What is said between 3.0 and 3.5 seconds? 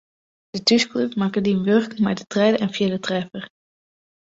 treffer.